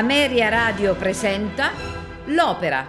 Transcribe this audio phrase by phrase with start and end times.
[0.00, 1.72] Ameria Radio presenta
[2.28, 2.86] L'Opera.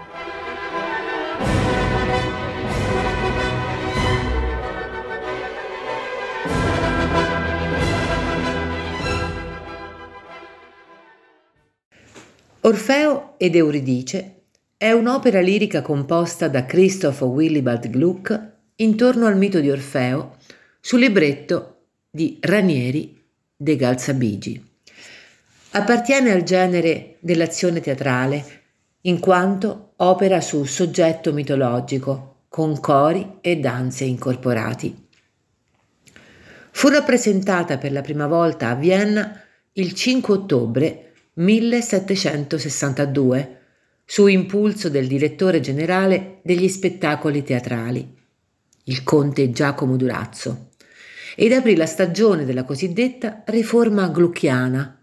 [12.61, 14.43] Orfeo ed Euridice
[14.77, 20.37] è un'opera lirica composta da Christoph Willibald Gluck intorno al mito di Orfeo
[20.79, 23.21] sul libretto di Ranieri
[23.57, 24.70] de Galzabigi.
[25.73, 28.63] Appartiene al genere dell'azione teatrale,
[29.03, 35.07] in quanto opera su soggetto mitologico, con cori e danze incorporati.
[36.71, 43.59] Fu rappresentata per la prima volta a Vienna il 5 ottobre 1762,
[44.03, 48.13] su impulso del direttore generale degli spettacoli teatrali,
[48.83, 50.71] il conte Giacomo Durazzo,
[51.37, 54.97] ed aprì la stagione della cosiddetta riforma glucchiana,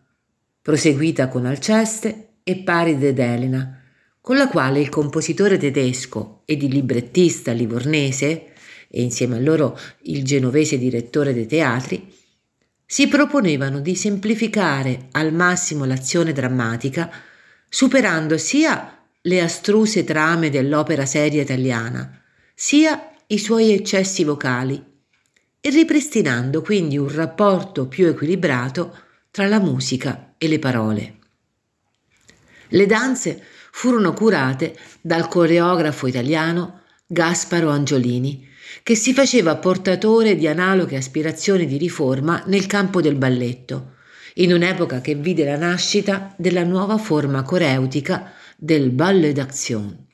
[0.63, 3.83] proseguita con Alceste e Paride d'Elena,
[4.21, 8.53] con la quale il compositore tedesco ed il librettista livornese,
[8.91, 12.13] e insieme a loro il genovese direttore dei teatri,
[12.85, 17.11] si proponevano di semplificare al massimo l'azione drammatica,
[17.69, 22.23] superando sia le astruse trame dell'opera seria italiana,
[22.55, 24.83] sia i suoi eccessi vocali,
[25.61, 28.97] e ripristinando quindi un rapporto più equilibrato
[29.31, 31.17] tra la musica e le parole.
[32.69, 38.47] Le danze furono curate dal coreografo italiano Gasparo Angiolini,
[38.83, 43.97] che si faceva portatore di analoghe aspirazioni di riforma nel campo del balletto,
[44.35, 50.07] in un'epoca che vide la nascita della nuova forma coreutica del ballet d'action.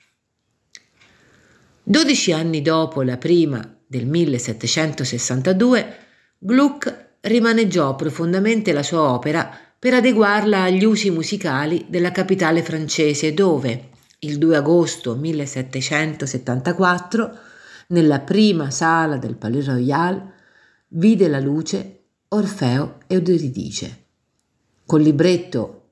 [1.83, 5.97] Dodici anni dopo la prima del 1762,
[6.39, 13.91] Gluck rimaneggiò profondamente la sua opera per adeguarla agli usi musicali della capitale francese dove,
[14.21, 17.39] il 2 agosto 1774,
[17.89, 20.27] nella prima sala del Palais Royal,
[20.89, 24.05] vide la luce Orfeo ed Euridice,
[24.87, 25.91] col libretto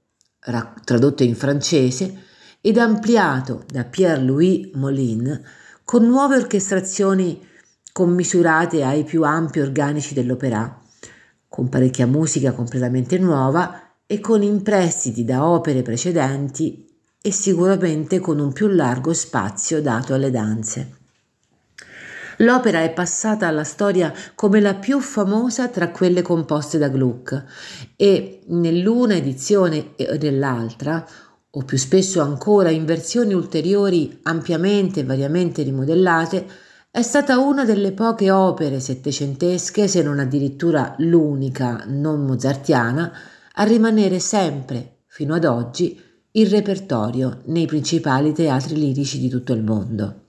[0.85, 2.23] tradotto in francese
[2.63, 5.39] ed ampliato da Pierre-Louis Molin
[5.85, 7.47] con nuove orchestrazioni
[7.93, 10.82] commisurate ai più ampi organici dell'opera
[11.53, 16.89] con parecchia musica completamente nuova e con imprestiti da opere precedenti
[17.21, 20.97] e sicuramente con un più largo spazio dato alle danze.
[22.39, 27.45] L'opera è passata alla storia come la più famosa tra quelle composte da Gluck
[27.97, 31.07] e nell'una edizione e nell'altra,
[31.51, 36.47] o più spesso ancora in versioni ulteriori ampiamente e variamente rimodellate,
[36.95, 43.11] è stata una delle poche opere settecentesche, se non addirittura l'unica non mozartiana,
[43.55, 45.99] a rimanere sempre, fino ad oggi,
[46.33, 50.25] in repertorio nei principali teatri lirici di tutto il mondo.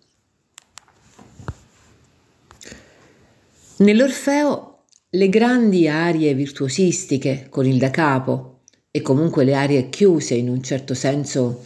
[3.79, 10.47] Nell'Orfeo le grandi arie virtuosistiche con il da capo e comunque le arie chiuse in
[10.47, 11.65] un certo senso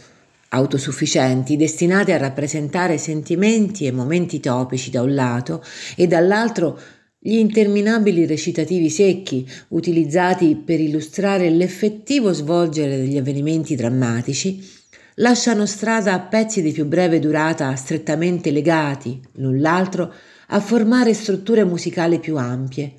[0.50, 5.62] autosufficienti, destinate a rappresentare sentimenti e momenti topici da un lato
[5.96, 6.78] e dall'altro
[7.20, 14.76] gli interminabili recitativi secchi utilizzati per illustrare l'effettivo svolgere degli avvenimenti drammatici,
[15.16, 20.12] lasciano strada a pezzi di più breve durata strettamente legati l'un l'altro
[20.48, 22.94] a formare strutture musicali più ampie.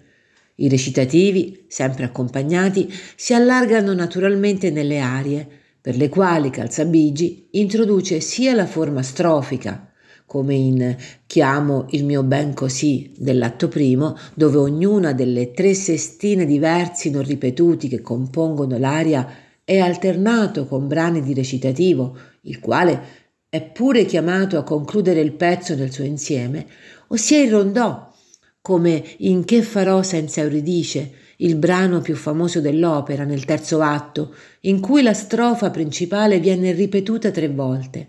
[0.55, 5.47] I recitativi, sempre accompagnati, si allargano naturalmente nelle arie,
[5.89, 9.91] per le quali Calzabigi introduce sia la forma strofica,
[10.27, 10.95] come in
[11.25, 17.23] Chiamo il mio ben così dell'atto primo, dove ognuna delle tre sestine di versi non
[17.23, 19.27] ripetuti che compongono l'aria
[19.63, 23.01] è alternato con brani di recitativo, il quale
[23.49, 26.67] è pure chiamato a concludere il pezzo nel suo insieme,
[27.07, 28.13] ossia il rondò,
[28.61, 34.79] come in Che farò senza Euridice, il brano più famoso dell'opera nel terzo atto, in
[34.79, 38.07] cui la strofa principale viene ripetuta tre volte.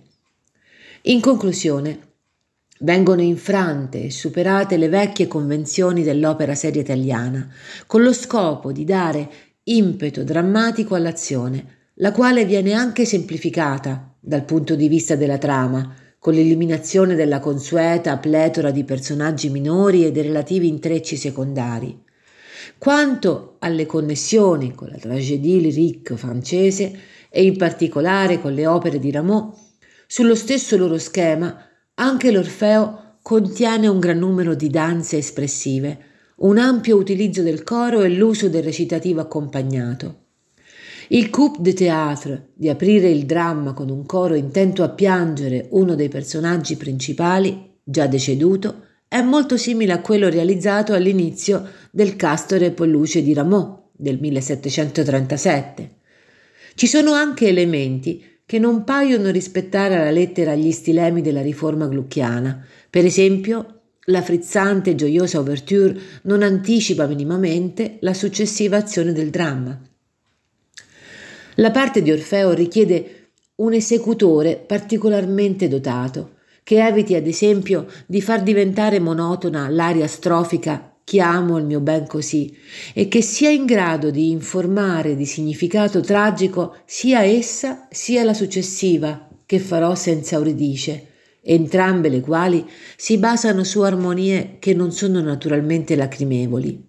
[1.03, 2.09] In conclusione,
[2.81, 7.49] vengono infrante e superate le vecchie convenzioni dell'opera seria italiana,
[7.87, 9.31] con lo scopo di dare
[9.65, 16.35] impeto drammatico all'azione, la quale viene anche semplificata dal punto di vista della trama, con
[16.35, 22.09] l'eliminazione della consueta pletora di personaggi minori e dei relativi intrecci secondari.
[22.81, 26.99] Quanto alle connessioni con la tragédie lyrique francese
[27.29, 29.53] e in particolare con le opere di Rameau,
[30.07, 31.55] sullo stesso loro schema
[31.97, 35.99] anche l'Orfeo contiene un gran numero di danze espressive,
[36.37, 40.29] un ampio utilizzo del coro e l'uso del recitativo accompagnato.
[41.09, 45.95] Il coup de théâtre di aprire il dramma con un coro intento a piangere uno
[45.95, 53.23] dei personaggi principali, già deceduto, è molto simile a quello realizzato all'inizio del Castore Polluce
[53.23, 55.97] di Rameau del 1737.
[56.77, 62.65] Ci sono anche elementi che non paiono rispettare alla lettera gli stilemi della riforma glucchiana.
[62.89, 69.77] Per esempio, la frizzante e gioiosa ouverture non anticipa minimamente la successiva azione del dramma.
[71.57, 78.43] La parte di Orfeo richiede un esecutore particolarmente dotato, che eviti ad esempio di far
[78.43, 82.57] diventare monotona l'aria strofica chi amo il mio ben così
[82.95, 89.29] e che sia in grado di informare di significato tragico sia essa sia la successiva
[89.45, 91.09] che farò senza Euridice,
[91.43, 92.65] entrambe le quali
[92.97, 96.87] si basano su armonie che non sono naturalmente lacrimevoli.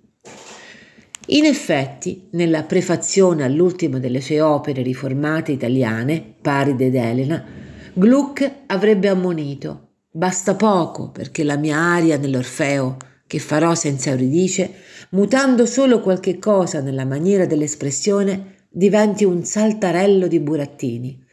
[1.29, 7.43] In effetti, nella prefazione all'ultima delle sue opere riformate italiane, Paride ed Elena,
[7.93, 14.73] Gluck avrebbe ammonito Basta poco perché la mia aria nell'Orfeo che farò senza Euridice,
[15.11, 21.25] mutando solo qualche cosa nella maniera dell'espressione, diventi un saltarello di burattini.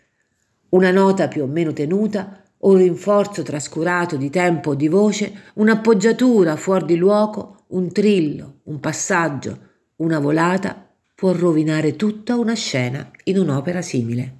[0.71, 6.55] Una nota più o meno tenuta, un rinforzo trascurato di tempo o di voce, un'appoggiatura
[6.55, 9.59] fuori di luogo, un trillo, un passaggio,
[9.97, 14.37] una volata può rovinare tutta una scena in un'opera simile.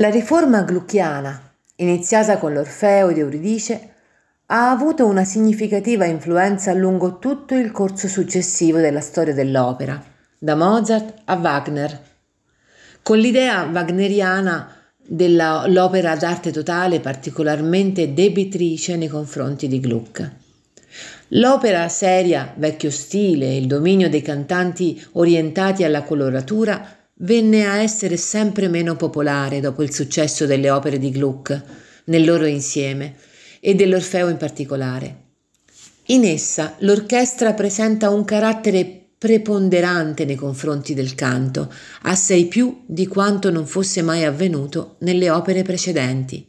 [0.00, 3.94] La riforma glucchiana, iniziata con l'Orfeo di Euridice,
[4.46, 10.00] ha avuto una significativa influenza lungo tutto il corso successivo della storia dell'opera,
[10.38, 12.00] da Mozart a Wagner.
[13.02, 14.72] Con l'idea wagneriana
[15.04, 20.30] dell'opera d'arte totale particolarmente debitrice nei confronti di Gluck.
[21.32, 28.68] L'opera seria, vecchio stile, il dominio dei cantanti orientati alla coloratura venne a essere sempre
[28.68, 31.62] meno popolare dopo il successo delle opere di Gluck
[32.04, 33.16] nel loro insieme
[33.60, 35.26] e dell'Orfeo in particolare.
[36.06, 41.72] In essa l'orchestra presenta un carattere preponderante nei confronti del canto,
[42.02, 46.46] assai più di quanto non fosse mai avvenuto nelle opere precedenti.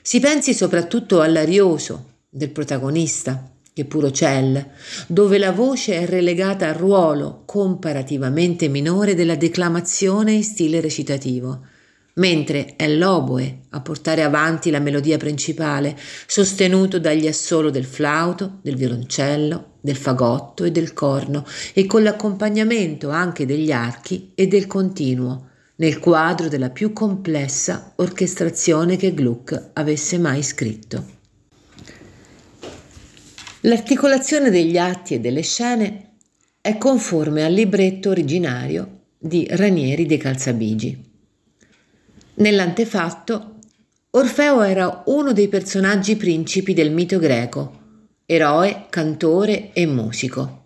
[0.00, 4.62] Si pensi soprattutto all'arioso del protagonista, che puro cell,
[5.06, 11.70] dove la voce è relegata al ruolo comparativamente minore della declamazione in stile recitativo
[12.14, 15.96] mentre è l'oboe a portare avanti la melodia principale,
[16.26, 23.08] sostenuto dagli assolo del flauto, del violoncello, del fagotto e del corno, e con l'accompagnamento
[23.08, 30.18] anche degli archi e del continuo, nel quadro della più complessa orchestrazione che Gluck avesse
[30.18, 31.20] mai scritto.
[33.64, 36.14] L'articolazione degli atti e delle scene
[36.60, 41.10] è conforme al libretto originario di Ranieri dei Calzabigi.
[42.34, 43.58] Nell'antefatto,
[44.10, 47.78] Orfeo era uno dei personaggi principi del mito greco,
[48.26, 50.64] eroe, cantore e musico.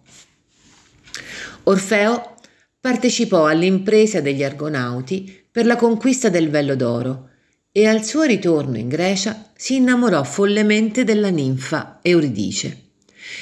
[1.64, 2.36] Orfeo
[2.80, 7.28] partecipò all'impresa degli Argonauti per la conquista del Vello d'Oro
[7.72, 12.84] e al suo ritorno in Grecia si innamorò follemente della ninfa Euridice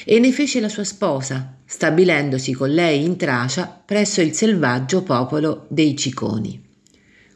[0.05, 5.67] e ne fece la sua sposa, stabilendosi con lei in Tracia presso il selvaggio popolo
[5.69, 6.63] dei Ciconi.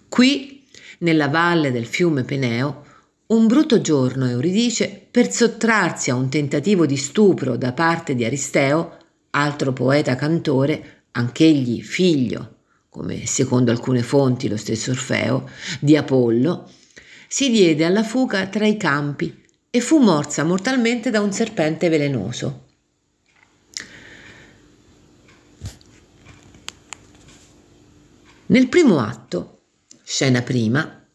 [0.09, 0.65] Qui
[0.99, 2.85] nella valle del fiume Peneo,
[3.27, 8.97] un brutto giorno Euridice, per sottrarsi a un tentativo di stupro da parte di Aristeo,
[9.31, 12.57] altro poeta cantore, anch'egli figlio,
[12.89, 15.49] come secondo alcune fonti lo stesso Orfeo,
[15.81, 16.71] di Apollo,
[17.29, 19.47] si diede alla fuga tra i campi
[19.79, 22.67] e fu morsa mortalmente da un serpente velenoso.
[28.47, 29.59] Nel primo atto
[30.11, 31.07] Scena prima.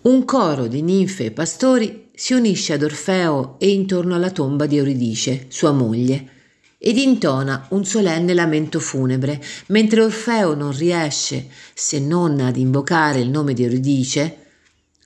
[0.00, 4.78] Un coro di ninfe e pastori si unisce ad Orfeo e intorno alla tomba di
[4.78, 6.30] Euridice, sua moglie,
[6.78, 13.28] ed intona un solenne lamento funebre, mentre Orfeo non riesce, se non ad invocare il
[13.28, 14.43] nome di Euridice,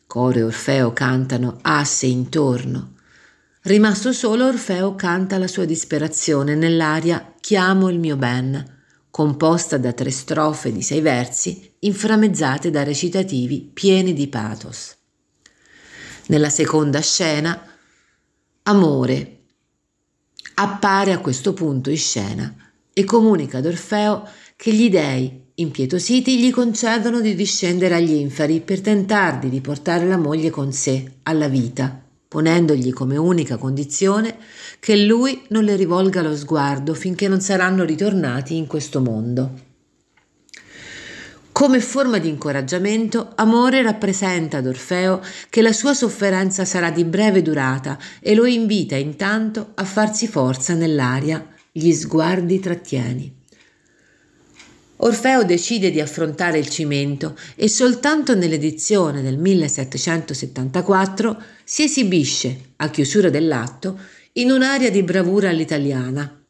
[0.09, 2.95] coro e Orfeo cantano asse intorno.
[3.63, 8.77] Rimasto solo, Orfeo canta la sua disperazione nell'aria Chiamo il mio ben
[9.11, 14.97] composta da tre strofe di sei versi inframmezzate da recitativi pieni di pathos.
[16.27, 17.61] Nella seconda scena,
[18.63, 19.39] Amore
[20.55, 22.55] appare a questo punto in scena
[22.93, 28.81] e comunica ad Orfeo che gli dei, impietositi, gli concedono di discendere agli inferi per
[28.81, 34.37] tentar di riportare la moglie con sé alla vita ponendogli come unica condizione
[34.79, 39.67] che lui non le rivolga lo sguardo finché non saranno ritornati in questo mondo.
[41.51, 47.43] Come forma di incoraggiamento, Amore rappresenta ad Orfeo che la sua sofferenza sarà di breve
[47.43, 53.38] durata e lo invita intanto a farsi forza nell'aria, gli sguardi trattieni.
[55.01, 63.31] Orfeo decide di affrontare il cimento e soltanto nell'edizione del 1774 si esibisce, a chiusura
[63.31, 63.99] dell'atto,
[64.33, 66.43] in un'aria di bravura all'italiana,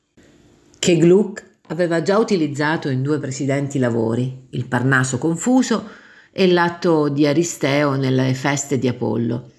[0.79, 5.89] che Gluck aveva già utilizzato in due precedenti lavori, il Parnaso confuso
[6.33, 9.51] e l'atto di Aristeo nelle feste di Apollo.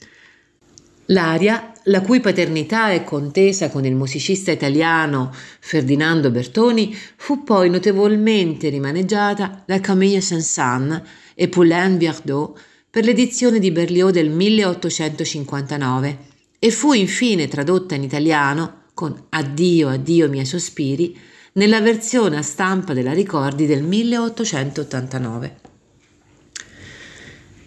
[1.11, 8.69] L'aria, la cui paternità è contesa con il musicista italiano Ferdinando Bertoni, fu poi notevolmente
[8.69, 11.01] rimaneggiata da Camille Saint-Saëns
[11.33, 12.59] e Poulain Viardot
[12.91, 16.17] per l'edizione di Berlioz del 1859
[16.59, 21.17] e fu infine tradotta in italiano con Addio, addio miei sospiri
[21.53, 25.57] nella versione a stampa della Ricordi del 1889.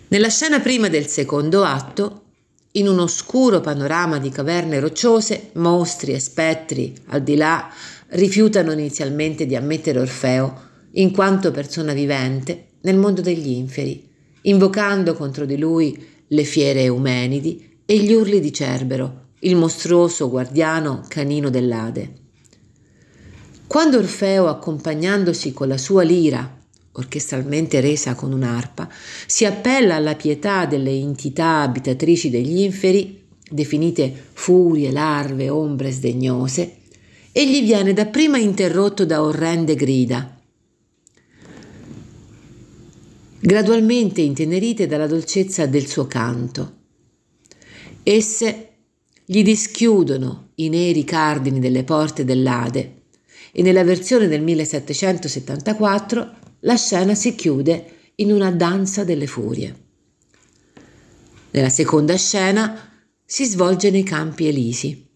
[0.09, 2.22] Nella scena prima del secondo atto,
[2.73, 7.71] in un oscuro panorama di caverne rocciose, mostri e spettri al di là
[8.09, 14.09] rifiutano inizialmente di ammettere Orfeo, in quanto persona vivente, nel mondo degli inferi,
[14.43, 21.05] invocando contro di lui le fiere Eumenidi e gli urli di Cerbero, il mostruoso guardiano
[21.09, 22.12] canino dell'Ade.
[23.67, 26.62] Quando Orfeo, accompagnandosi con la sua lira,
[26.93, 28.89] orchestralmente resa con un'arpa,
[29.27, 36.77] si appella alla pietà delle entità abitatrici degli inferi, definite furie, larve, ombre sdegnose,
[37.33, 40.39] egli viene dapprima interrotto da orrende grida,
[43.41, 46.81] gradualmente intenerite dalla dolcezza del suo canto.
[48.03, 48.69] Esse
[49.25, 53.03] gli dischiudono i neri cardini delle porte dell'Ade
[53.53, 59.75] e nella versione del 1774 la scena si chiude in una danza delle furie.
[61.50, 62.90] Nella seconda scena
[63.25, 65.07] si svolge nei Campi Elisi.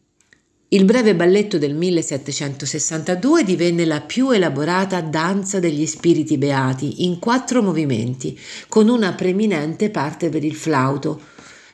[0.68, 7.62] Il breve balletto del 1762 divenne la più elaborata danza degli spiriti beati in quattro
[7.62, 8.38] movimenti,
[8.68, 11.20] con una preminente parte per il flauto,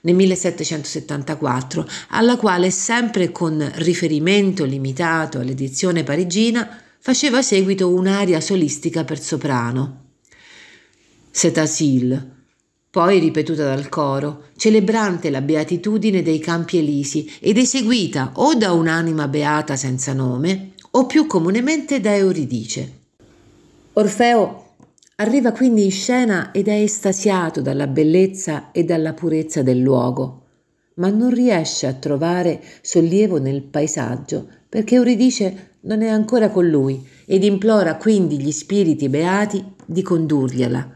[0.02, 9.20] nel 1774, alla quale sempre con riferimento limitato all'edizione parigina faceva seguito un'aria solistica per
[9.20, 10.10] soprano.
[11.32, 12.30] Setasil,
[12.88, 19.26] poi ripetuta dal coro, celebrante la beatitudine dei campi elisi ed eseguita o da un'anima
[19.26, 23.00] beata senza nome o più comunemente da Euridice.
[23.94, 24.60] Orfeo
[25.16, 30.46] Arriva quindi in scena ed è estasiato dalla bellezza e dalla purezza del luogo,
[30.94, 37.06] ma non riesce a trovare sollievo nel paesaggio perché Euridice non è ancora con lui
[37.24, 40.90] ed implora quindi gli spiriti beati di condurgliela,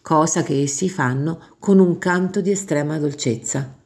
[0.00, 3.76] cosa che essi fanno con un canto di estrema dolcezza.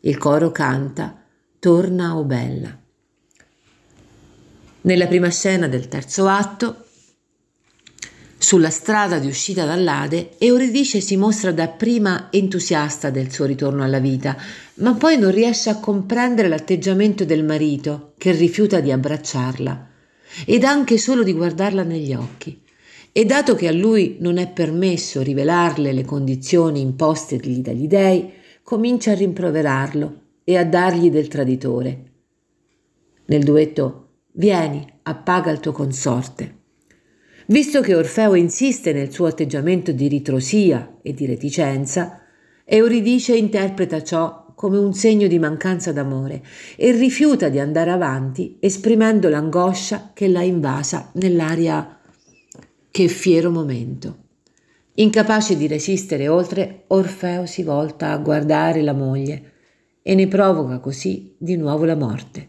[0.00, 1.22] Il coro canta
[1.58, 2.78] Torna o bella.
[4.82, 6.84] Nella prima scena del terzo atto
[8.38, 14.36] sulla strada di uscita dall'Ade, Euridice si mostra dapprima entusiasta del suo ritorno alla vita,
[14.74, 19.94] ma poi non riesce a comprendere l'atteggiamento del marito che rifiuta di abbracciarla
[20.44, 22.60] ed anche solo di guardarla negli occhi.
[23.12, 28.30] E dato che a lui non è permesso rivelarle le condizioni impostegli dagli dei,
[28.62, 32.02] comincia a rimproverarlo e a dargli del traditore.
[33.26, 34.06] Nel duetto
[34.38, 36.58] Vieni, appaga il tuo consorte.
[37.46, 42.20] Visto che Orfeo insiste nel suo atteggiamento di ritrosia e di reticenza,
[42.64, 46.42] Euridice interpreta ciò come un segno di mancanza d'amore
[46.76, 52.00] e rifiuta di andare avanti esprimendo l'angoscia che l'ha invasa nell'aria
[52.90, 54.24] che fiero momento.
[54.94, 59.52] Incapace di resistere oltre, Orfeo si volta a guardare la moglie
[60.00, 62.48] e ne provoca così di nuovo la morte.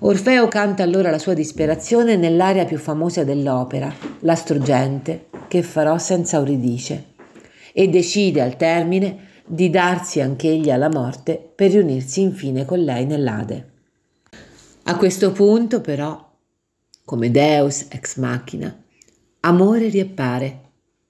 [0.00, 6.36] Orfeo canta allora la sua disperazione nell'aria più famosa dell'opera, la struggente, che farò senza
[6.36, 7.06] Euridice,
[7.72, 13.70] e decide al termine di darsi anch'egli alla morte per riunirsi infine con lei nell'Ade.
[14.84, 16.26] A questo punto, però,
[17.04, 18.82] come Deus ex machina,
[19.40, 20.60] amore riappare,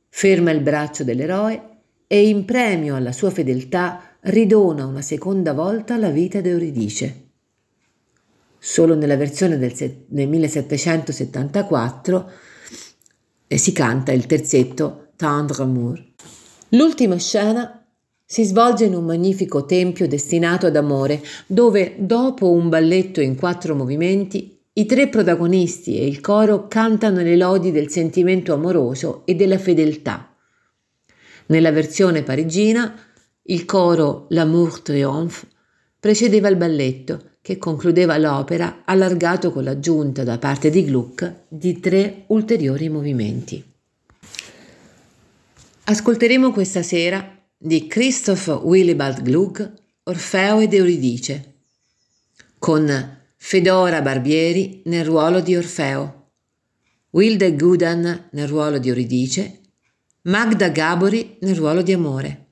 [0.08, 1.62] ferma il braccio dell'eroe
[2.06, 7.26] e in premio alla sua fedeltà ridona una seconda volta la vita d'Euridice
[8.58, 12.30] solo nella versione del, del 1774
[13.46, 16.04] eh, si canta il terzetto Tendre Amour.
[16.70, 17.77] L'ultima scena
[18.30, 23.74] si svolge in un magnifico tempio destinato ad amore, dove, dopo un balletto in quattro
[23.74, 29.56] movimenti, i tre protagonisti e il coro cantano le lodi del sentimento amoroso e della
[29.56, 30.36] fedeltà,
[31.46, 32.94] Nella versione parigina
[33.44, 35.46] il coro L'amour triomphe
[35.98, 42.24] precedeva il balletto che concludeva l'opera allargato con l'aggiunta da parte di Gluck di tre
[42.26, 43.64] ulteriori movimenti.
[45.84, 49.72] Ascolteremo questa sera di Christoph Willibald Gluck
[50.04, 51.54] Orfeo ed Euridice
[52.56, 56.30] con Fedora Barbieri nel ruolo di Orfeo,
[57.10, 59.60] Wilde Gudan nel ruolo di Euridice,
[60.22, 62.46] Magda Gabori nel ruolo di Amore.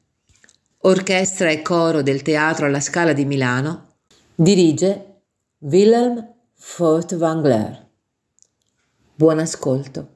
[0.79, 3.95] Orchestra e coro del Teatro alla Scala di Milano
[4.35, 5.21] dirige
[5.59, 7.89] Wilhelm Furtwängler.
[9.15, 10.16] Buon ascolto.